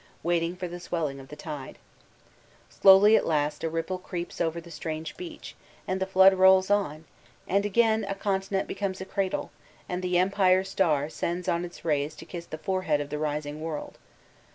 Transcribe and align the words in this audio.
waiting 0.23 0.55
for 0.55 0.67
the 0.67 0.79
swelling 0.79 1.19
of 1.19 1.27
the 1.27 1.35
tide. 1.35 1.77
Slowly 2.71 3.15
at 3.15 3.23
hit 3.23 3.63
a 3.63 3.69
ripple 3.69 3.99
creeps 3.99 4.41
up 4.41 4.47
over 4.47 4.59
the 4.59 4.71
strange 4.71 5.15
beach, 5.15 5.55
and 5.87 5.99
the 6.01 6.07
flood 6.07 6.33
rolls 6.33 6.71
on, 6.71 7.05
and 7.47 7.67
again 7.67 8.03
a 8.09 8.15
continent 8.15 8.67
becomes 8.67 8.99
a 8.99 9.05
cradle, 9.05 9.51
and 9.87 10.01
die 10.01 10.13
Empire 10.17 10.63
Star 10.63 11.07
sends 11.07 11.47
on 11.47 11.63
its 11.63 11.85
rays 11.85 12.15
to 12.15 12.25
loss 12.33 12.45
the 12.45 12.57
forehead 12.57 12.99
of 12.99 13.11
the 13.11 13.19
rising 13.19 13.61
world. 13.61 13.99